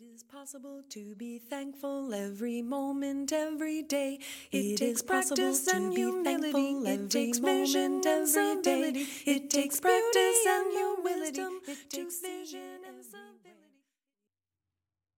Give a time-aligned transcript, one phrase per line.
[0.00, 4.18] It is possible to be thankful every moment, every day.
[4.50, 6.90] It, takes practice and humility.
[6.90, 9.06] It takes vision and every day.
[9.26, 11.42] It takes practice and humility.
[11.70, 13.74] It takes vision and ability.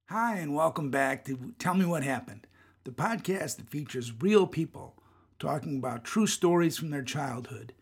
[0.09, 2.49] Hi, and welcome back to Tell Me What Happened,
[2.83, 5.01] the podcast that features real people
[5.39, 7.73] talking about true stories from their childhood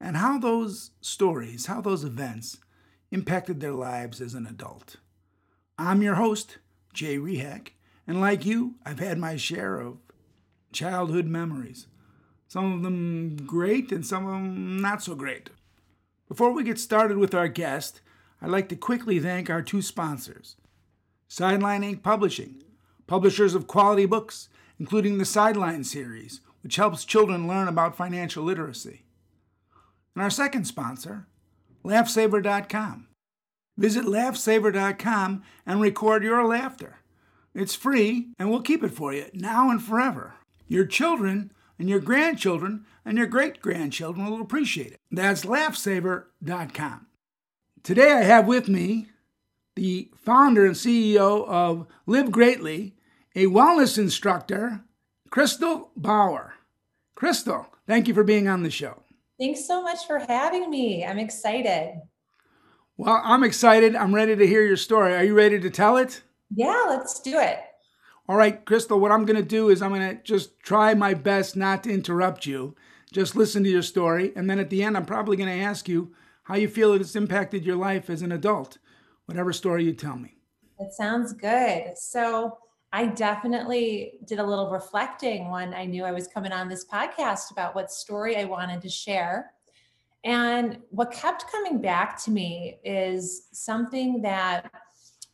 [0.00, 2.56] and how those stories, how those events
[3.10, 4.96] impacted their lives as an adult.
[5.80, 6.58] I'm your host,
[6.92, 7.68] Jay Rehak,
[8.04, 9.98] and like you, I've had my share of
[10.72, 11.86] childhood memories.
[12.48, 15.50] Some of them great and some of them not so great.
[16.26, 18.00] Before we get started with our guest,
[18.42, 20.56] I'd like to quickly thank our two sponsors
[21.28, 22.60] Sideline Ink Publishing,
[23.06, 24.48] publishers of quality books,
[24.80, 29.04] including the Sideline series, which helps children learn about financial literacy.
[30.16, 31.28] And our second sponsor,
[31.84, 33.08] LaughSaver.com
[33.78, 36.96] Visit laughsaver.com and record your laughter.
[37.54, 40.34] It's free and we'll keep it for you now and forever.
[40.66, 45.00] Your children and your grandchildren and your great grandchildren will appreciate it.
[45.12, 47.06] That's laughsaver.com.
[47.84, 49.06] Today I have with me
[49.76, 52.96] the founder and CEO of Live Greatly,
[53.36, 54.80] a wellness instructor,
[55.30, 56.54] Crystal Bauer.
[57.14, 59.04] Crystal, thank you for being on the show.
[59.38, 61.04] Thanks so much for having me.
[61.04, 62.00] I'm excited.
[62.98, 63.94] Well, I'm excited.
[63.94, 65.14] I'm ready to hear your story.
[65.14, 66.20] Are you ready to tell it?
[66.52, 67.60] Yeah, let's do it.
[68.28, 71.14] All right, Crystal, what I'm going to do is I'm going to just try my
[71.14, 72.74] best not to interrupt you.
[73.12, 74.32] Just listen to your story.
[74.34, 76.12] And then at the end, I'm probably going to ask you
[76.42, 78.78] how you feel it's impacted your life as an adult,
[79.26, 80.34] whatever story you tell me.
[80.80, 81.96] That sounds good.
[81.96, 82.58] So,
[82.92, 87.50] I definitely did a little reflecting when I knew I was coming on this podcast
[87.52, 89.52] about what story I wanted to share.
[90.24, 94.70] And what kept coming back to me is something that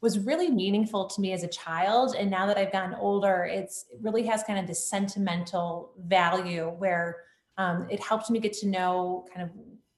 [0.01, 2.15] was really meaningful to me as a child.
[2.15, 6.69] And now that I've gotten older, it's it really has kind of this sentimental value
[6.69, 7.23] where
[7.57, 9.51] um, it helped me get to know kind of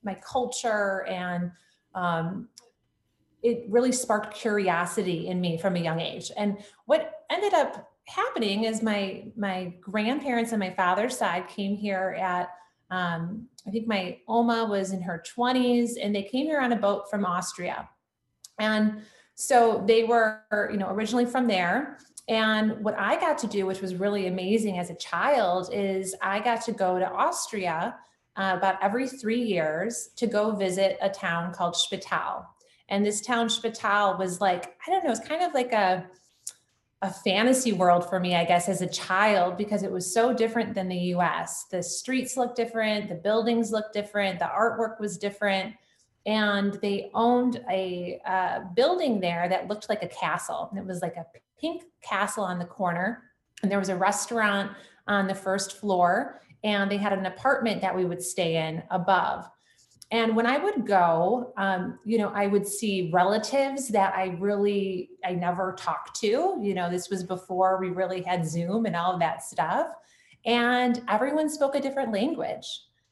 [0.05, 1.51] my culture and
[1.97, 2.49] um,
[3.43, 6.31] it really sparked curiosity in me from a young age.
[6.37, 12.17] And what ended up happening is my my grandparents on my father's side came here
[12.21, 12.51] at
[12.91, 16.77] um, I think my Oma was in her 20s and they came here on a
[16.77, 17.89] boat from Austria.
[18.59, 19.03] And
[19.35, 21.99] so they were, you know, originally from there.
[22.29, 26.41] And what I got to do, which was really amazing as a child, is I
[26.41, 27.97] got to go to Austria
[28.37, 32.45] uh, about every three years to go visit a town called Spital.
[32.89, 36.07] And this town, Spital, was like, I don't know, it's kind of like a,
[37.03, 40.75] a fantasy world for me, I guess, as a child, because it was so different
[40.75, 41.67] than the US.
[41.71, 45.75] The streets looked different, the buildings looked different, the artwork was different.
[46.25, 50.73] And they owned a uh, building there that looked like a castle.
[50.77, 51.27] It was like a
[51.61, 53.23] pink castle on the corner.
[53.63, 54.73] And there was a restaurant
[55.07, 56.41] on the first floor.
[56.65, 59.49] And they had an apartment that we would stay in above.
[60.13, 65.11] And when I would go, um, you know, I would see relatives that I really,
[65.25, 66.57] I never talked to.
[66.61, 69.89] You know, this was before we really had Zoom and all of that stuff.
[70.45, 72.67] And everyone spoke a different language.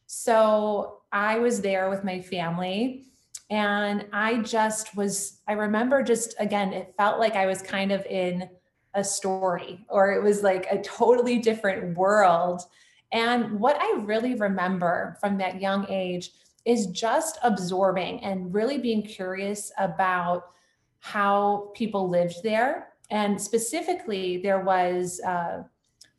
[0.07, 3.07] So I was there with my family
[3.51, 8.07] and I just was, I remember just, again, it felt like I was kind of
[8.07, 8.49] in
[8.95, 12.63] a story or it was like a totally different world.
[13.11, 16.31] And what I really remember from that young age
[16.65, 20.53] is just absorbing and really being curious about
[21.01, 22.89] how people lived there.
[23.11, 25.65] And specifically, there was uh,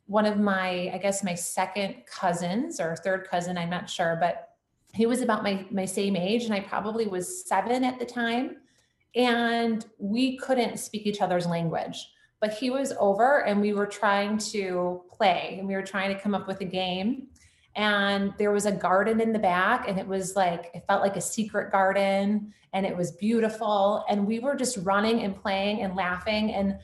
[0.06, 4.50] one of my, I guess, my second cousins or third cousin, I'm not sure, but
[4.94, 8.58] he was about my, my same age, and I probably was seven at the time.
[9.14, 12.08] And we couldn't speak each other's language
[12.40, 16.20] but he was over and we were trying to play and we were trying to
[16.20, 17.28] come up with a game
[17.76, 21.16] and there was a garden in the back and it was like it felt like
[21.16, 25.94] a secret garden and it was beautiful and we were just running and playing and
[25.94, 26.78] laughing and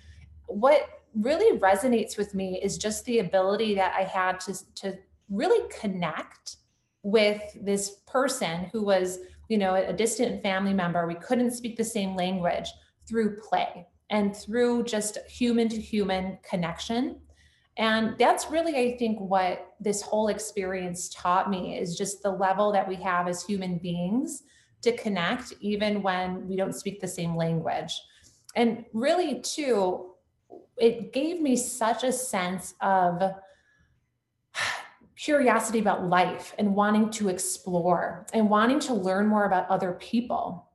[0.47, 4.99] what really resonates with me is just the ability that I had to to
[5.29, 6.57] really connect
[7.03, 9.19] with this person who was
[9.49, 11.07] you know a distant family member.
[11.07, 12.71] We couldn't speak the same language
[13.09, 17.21] through play and through just human to human connection
[17.77, 22.73] and that's really, I think, what this whole experience taught me is just the level
[22.73, 24.43] that we have as human beings
[24.83, 27.93] to connect, even when we don't speak the same language.
[28.55, 30.11] And really, too,
[30.77, 33.23] it gave me such a sense of
[35.17, 40.69] curiosity about life and wanting to explore and wanting to learn more about other people.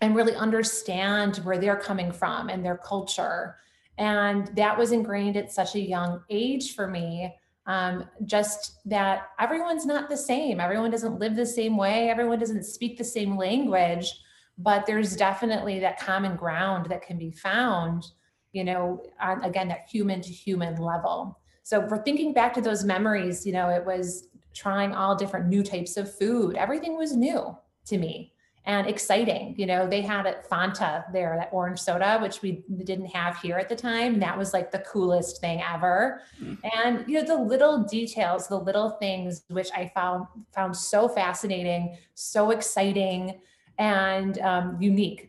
[0.00, 3.56] and really understand where they're coming from and their culture.
[3.98, 7.34] And that was ingrained at such a young age for me.
[7.66, 10.58] Um, just that everyone's not the same.
[10.58, 12.08] Everyone doesn't live the same way.
[12.08, 14.10] Everyone doesn't speak the same language,
[14.56, 18.06] but there's definitely that common ground that can be found,
[18.52, 21.38] you know, on again, that human to human level.
[21.62, 25.62] So for thinking back to those memories, you know, it was trying all different new
[25.62, 26.56] types of food.
[26.56, 27.54] Everything was new
[27.86, 28.32] to me
[28.64, 29.54] and exciting.
[29.56, 33.56] You know, they had it Fanta there, that orange soda, which we didn't have here
[33.56, 34.18] at the time.
[34.20, 36.20] that was like the coolest thing ever.
[36.42, 36.58] Mm.
[36.76, 41.96] And you know, the little details, the little things which I found found so fascinating,
[42.14, 43.40] so exciting,
[43.78, 45.27] and um, unique.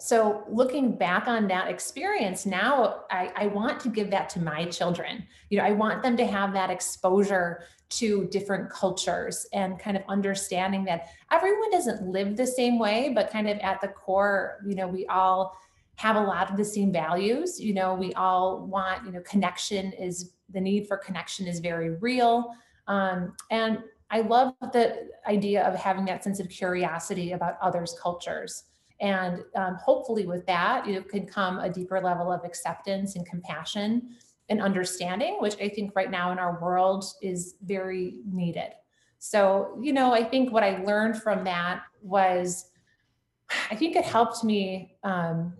[0.00, 4.64] So looking back on that experience now, I, I want to give that to my
[4.66, 5.26] children.
[5.50, 10.04] You know, I want them to have that exposure to different cultures and kind of
[10.08, 14.76] understanding that everyone doesn't live the same way, but kind of at the core, you
[14.76, 15.58] know, we all
[15.96, 17.58] have a lot of the same values.
[17.58, 21.90] You know, we all want, you know, connection is the need for connection is very
[21.96, 22.54] real.
[22.86, 28.64] Um, and I love the idea of having that sense of curiosity about others' cultures.
[29.00, 34.16] And um, hopefully, with that, you can come a deeper level of acceptance and compassion
[34.48, 38.70] and understanding, which I think right now in our world is very needed.
[39.18, 42.70] So, you know, I think what I learned from that was
[43.70, 45.54] I think it helped me um,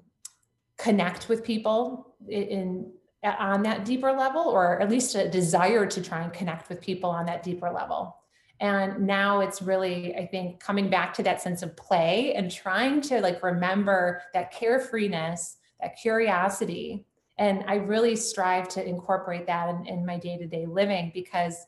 [0.77, 2.93] connect with people in, in
[3.25, 7.11] on that deeper level, or at least a desire to try and connect with people
[7.11, 8.17] on that deeper level.
[8.61, 13.01] And now it's really, I think, coming back to that sense of play and trying
[13.03, 17.07] to like remember that carefreeness, that curiosity,
[17.39, 21.67] and I really strive to incorporate that in, in my day to day living because,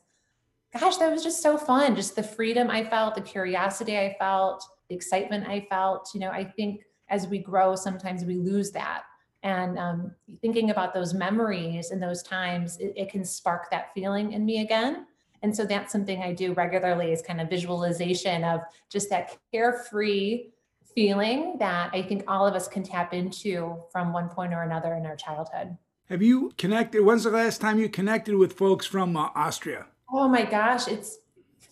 [0.77, 1.95] gosh, that was just so fun.
[1.95, 6.09] Just the freedom I felt, the curiosity I felt, the excitement I felt.
[6.13, 9.03] You know, I think as we grow, sometimes we lose that.
[9.43, 10.11] And um,
[10.41, 14.61] thinking about those memories and those times, it, it can spark that feeling in me
[14.61, 15.07] again.
[15.41, 20.49] And so that's something I do regularly is kind of visualization of just that carefree
[20.93, 24.93] feeling that I think all of us can tap into from one point or another
[24.95, 25.77] in our childhood.
[26.09, 27.03] Have you connected?
[27.03, 29.87] When's the last time you connected with folks from uh, Austria?
[30.11, 31.19] Oh my gosh, it's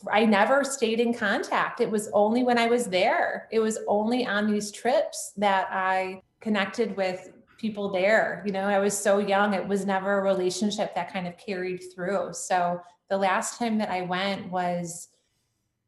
[0.10, 1.82] I never stayed in contact.
[1.82, 3.50] It was only when I was there.
[3.52, 8.42] It was only on these trips that I connected with people there.
[8.46, 11.84] You know, I was so young, it was never a relationship that kind of carried
[11.94, 12.30] through.
[12.32, 12.80] So
[13.10, 15.10] the last time that I went was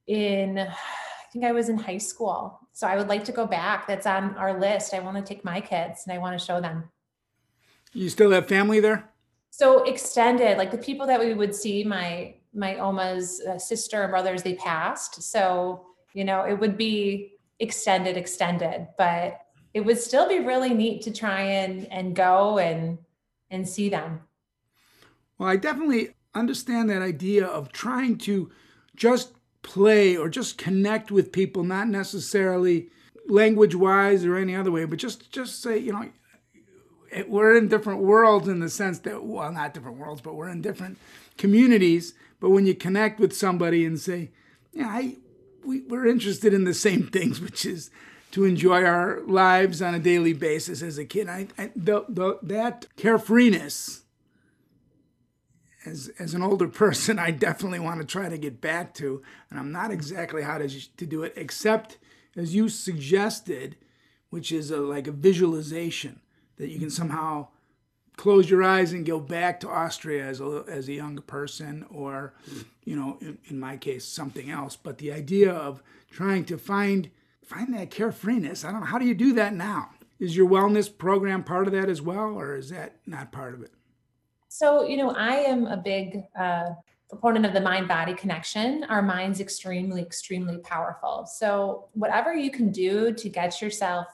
[0.07, 2.59] in I think I was in high school.
[2.73, 3.87] So I would like to go back.
[3.87, 4.93] That's on our list.
[4.93, 6.89] I want to take my kids and I want to show them.
[7.93, 9.09] You still have family there?
[9.49, 14.11] So extended, like the people that we would see, my my Oma's uh, sister and
[14.11, 15.21] brothers, they passed.
[15.23, 19.39] So you know, it would be extended, extended, but
[19.73, 22.97] it would still be really neat to try and and go and
[23.49, 24.21] and see them.
[25.37, 28.51] Well, I definitely understand that idea of trying to
[28.95, 32.89] just play or just connect with people, not necessarily
[33.27, 36.09] language wise or any other way, but just just say, you know,
[37.27, 40.61] we're in different worlds in the sense that well, not different worlds, but we're in
[40.61, 40.97] different
[41.37, 42.13] communities.
[42.39, 44.31] But when you connect with somebody and say,
[44.73, 45.17] yeah, I
[45.63, 47.89] we, we're interested in the same things, which is
[48.31, 51.27] to enjoy our lives on a daily basis as a kid.
[51.27, 54.01] I, I the, the, that carefreeness
[55.85, 59.59] as as an older person, I definitely want to try to get back to, and
[59.59, 61.97] I'm not exactly how to to do it, except
[62.35, 63.75] as you suggested,
[64.29, 66.21] which is a, like a visualization
[66.57, 67.47] that you can somehow
[68.17, 72.33] close your eyes and go back to Austria as a as a young person, or
[72.83, 74.75] you know, in, in my case, something else.
[74.75, 77.09] But the idea of trying to find
[77.43, 79.89] find that carefreeness, I don't know how do you do that now.
[80.19, 83.63] Is your wellness program part of that as well, or is that not part of
[83.63, 83.71] it?
[84.53, 86.71] So, you know, I am a big uh,
[87.09, 88.83] proponent of the mind body connection.
[88.89, 91.25] Our mind's extremely, extremely powerful.
[91.25, 94.07] So, whatever you can do to get yourself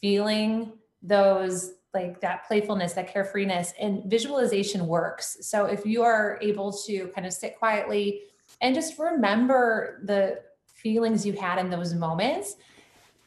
[0.00, 5.36] feeling those like that playfulness, that carefreeness, and visualization works.
[5.42, 8.22] So, if you are able to kind of sit quietly
[8.60, 12.56] and just remember the feelings you had in those moments,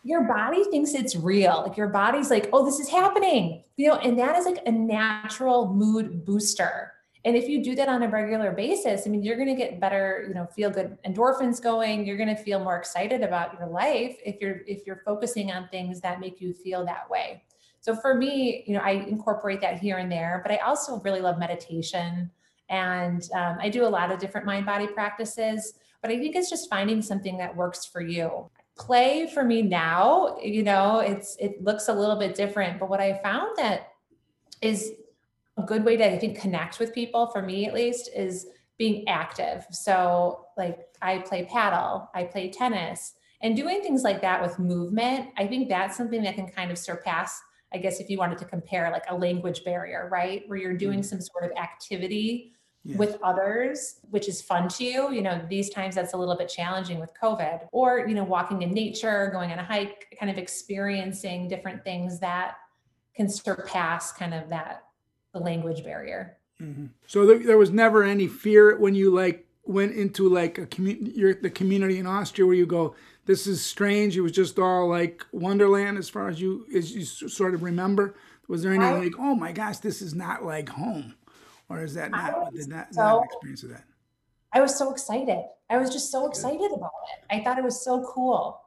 [0.03, 1.63] your body thinks it's real.
[1.67, 4.72] Like your body's like, oh, this is happening, you know, and that is like a
[4.72, 6.93] natural mood booster.
[7.24, 9.79] And if you do that on a regular basis, I mean, you're going to get
[9.79, 12.03] better, you know, feel good endorphins going.
[12.05, 15.67] You're going to feel more excited about your life if you're if you're focusing on
[15.70, 17.43] things that make you feel that way.
[17.79, 21.22] So for me, you know, I incorporate that here and there, but I also really
[21.22, 22.31] love meditation,
[22.70, 25.75] and um, I do a lot of different mind body practices.
[26.01, 28.50] But I think it's just finding something that works for you.
[28.78, 32.80] Play for me now, you know, it's it looks a little bit different.
[32.80, 33.90] But what I found that
[34.62, 34.92] is
[35.58, 38.48] a good way to I think connect with people, for me at least, is
[38.78, 39.66] being active.
[39.72, 45.30] So like I play paddle, I play tennis, and doing things like that with movement,
[45.38, 47.42] I think that's something that can kind of surpass,
[47.74, 50.44] I guess, if you wanted to compare like a language barrier, right?
[50.48, 51.06] Where you're doing mm.
[51.06, 52.98] some sort of activity yes.
[52.98, 55.12] with others, which is fun to you.
[55.12, 58.62] You know, these times that's a little bit challenging with COVID, or, you know, walking
[58.62, 62.56] in nature, going on a hike, kind of experiencing different things that
[63.16, 64.84] can surpass kind of that
[65.34, 66.38] the language barrier.
[66.62, 66.88] Mm-hmm.
[67.08, 71.34] So there, there was never any fear when you like went into like a community,
[71.42, 72.96] the community in Austria where you go,
[73.26, 74.18] this is strange.
[74.18, 78.16] It was just all like Wonderland as far as you as you sort of remember.
[78.48, 81.16] Was there any I, like, oh my gosh, this is not like home?
[81.72, 83.84] Or is that not did that so, not experience of that?
[84.54, 85.44] I was so excited.
[85.70, 87.25] I was just so excited about it.
[87.30, 88.60] I thought it was so cool.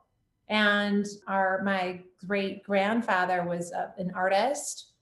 [0.49, 4.92] And our my great grandfather was a, an artist,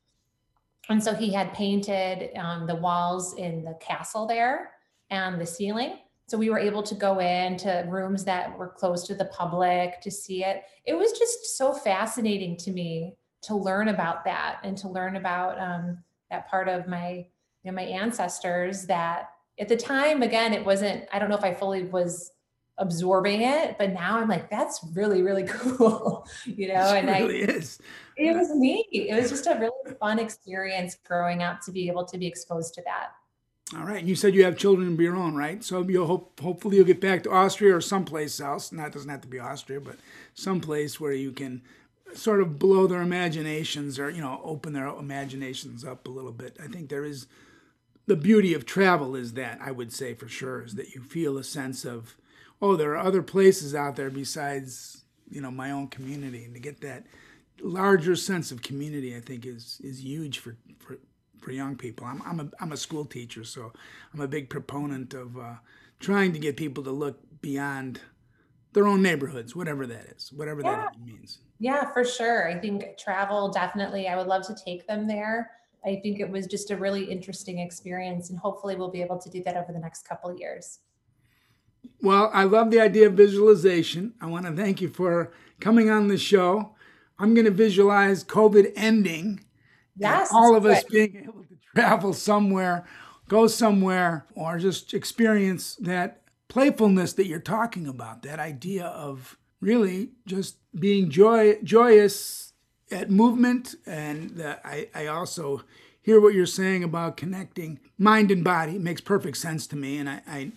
[0.89, 4.73] and so he had painted um, the walls in the castle there
[5.11, 5.99] and the ceiling.
[6.29, 10.11] So we were able to go into rooms that were closed to the public to
[10.11, 10.63] see it.
[10.85, 15.61] It was just so fascinating to me to learn about that and to learn about
[15.61, 15.99] um,
[16.31, 17.27] that part of my
[17.63, 21.45] you know, my ancestors that at the time, again, it wasn't, I don't know if
[21.45, 22.33] I fully was
[22.79, 26.27] absorbing it, but now I'm like, that's really, really cool.
[26.45, 27.79] you know, And it and really I, is.
[28.17, 28.87] It was neat.
[28.93, 32.75] It was just a really fun experience growing up to be able to be exposed
[32.75, 33.11] to that.
[33.79, 34.01] All right.
[34.01, 35.65] And you said you have children of your own, right?
[35.65, 38.71] So you'll hope, hopefully you'll get back to Austria or someplace else.
[38.71, 39.97] Not it doesn't have to be Austria, but
[40.35, 41.63] someplace where you can
[42.15, 46.59] sort of blow their imaginations or, you know, open their imaginations up a little bit.
[46.63, 47.27] I think there is
[48.07, 51.39] the beauty of travel is that I would say for sure is that you feel
[51.39, 52.17] a sense of
[52.61, 56.61] oh there are other places out there besides you know my own community and to
[56.61, 57.05] get that
[57.61, 60.99] larger sense of community I think is is huge for for,
[61.41, 62.07] for young people.
[62.07, 63.73] I'm I'm a I'm a school teacher so
[64.13, 65.55] I'm a big proponent of uh,
[66.01, 68.01] trying to get people to look beyond
[68.73, 70.77] their own neighborhoods, whatever that is, whatever yeah.
[70.77, 71.39] that means.
[71.59, 72.49] Yeah, for sure.
[72.49, 74.09] I think travel definitely.
[74.09, 75.51] I would love to take them there.
[75.85, 79.31] I think it was just a really interesting experience, and hopefully, we'll be able to
[79.31, 80.79] do that over the next couple years.
[82.01, 84.15] Well, I love the idea of visualization.
[84.21, 86.75] I want to thank you for coming on the show.
[87.19, 89.45] I'm going to visualize COVID ending.
[89.97, 90.31] Yes.
[90.33, 90.79] All of good.
[90.79, 92.87] us being able to travel somewhere,
[93.29, 100.11] go somewhere, or just experience that playfulness that you're talking about, that idea of really
[100.27, 102.52] just being joy, joyous
[102.93, 105.63] at movement, and I, I also
[106.01, 108.77] hear what you're saying about connecting mind and body.
[108.77, 110.53] It makes perfect sense to me, and I, I,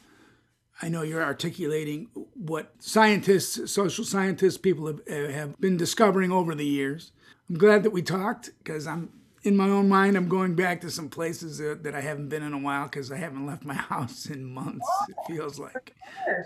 [0.82, 6.66] I know you're articulating what scientists, social scientists, people have, have been discovering over the
[6.66, 7.12] years.
[7.50, 9.12] I'm glad that we talked because I'm
[9.44, 10.18] in my own mind.
[10.18, 13.12] I'm going back to some places that, that I haven't been in a while because
[13.12, 14.88] I haven't left my house in months.
[15.10, 15.96] It feels like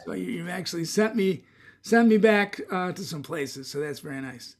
[0.06, 0.12] so.
[0.12, 1.44] You, have actually sent me
[1.82, 4.58] sent me back uh, to some places, so that's very nice.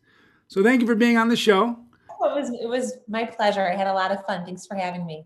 [0.50, 1.78] So thank you for being on the show.
[2.20, 3.62] Oh, it was it was my pleasure.
[3.62, 4.46] I had a lot of fun.
[4.46, 5.26] Thanks for having me.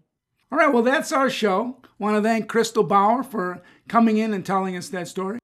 [0.52, 1.78] All right, well that's our show.
[1.84, 5.40] I want to thank Crystal Bauer for coming in and telling us that story.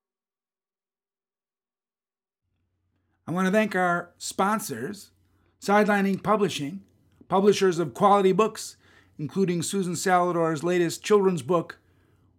[3.25, 5.11] I want to thank our sponsors,
[5.59, 6.81] Sideline Ink Publishing,
[7.29, 8.75] publishers of quality books,
[9.17, 11.79] including Susan Salidor's latest children's book,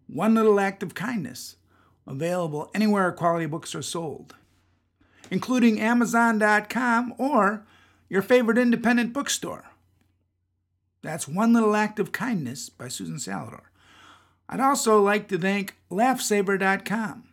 [0.08, 1.56] One Little Act of Kindness,
[2.06, 4.34] available anywhere quality books are sold
[5.30, 7.64] including Amazon.com or
[8.08, 9.64] your favorite independent bookstore.
[11.02, 13.62] That's One Little Act of Kindness by Susan Salidor.
[14.48, 17.24] I'd also like to thank LaughSaver.com.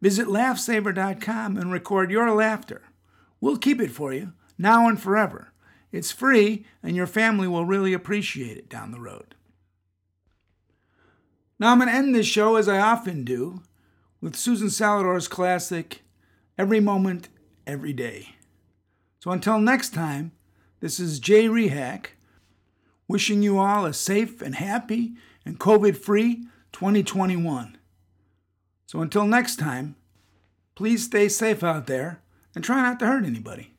[0.00, 2.82] Visit LaughSaver.com and record your laughter.
[3.40, 5.52] We'll keep it for you, now and forever.
[5.90, 9.34] It's free, and your family will really appreciate it down the road.
[11.58, 13.62] Now, I'm going to end this show, as I often do,
[14.20, 16.01] with Susan Salidor's classic,
[16.62, 17.28] Every Moment
[17.66, 18.36] every day.
[19.18, 20.30] So until next time,
[20.78, 22.10] this is Jay Rehak
[23.08, 25.14] wishing you all a safe and happy
[25.44, 27.78] and COVID free 2021.
[28.86, 29.96] So until next time,
[30.76, 32.22] please stay safe out there
[32.54, 33.74] and try not to hurt anybody.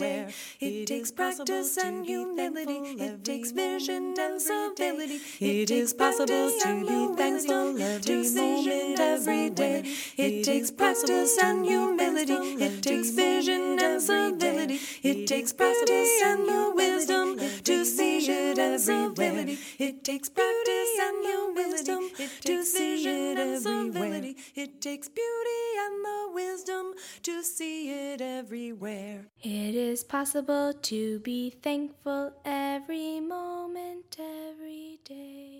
[0.00, 0.28] day.
[0.60, 2.78] It takes practice and humility.
[3.06, 5.20] It takes vision and stability.
[5.40, 7.74] It takes possible to be thankful
[8.08, 9.84] to see it every day.
[10.16, 12.38] It takes practice and humility.
[12.66, 14.80] It takes vision and stability.
[15.02, 19.46] It takes practice and your wisdom to see it everywhere.
[19.78, 22.10] It takes practice and your wisdom
[22.44, 24.34] to see it everywhere.
[24.54, 29.26] It takes beauty and the wisdom to see it everywhere everywhere.
[29.42, 35.59] It is possible to be thankful every moment, every day.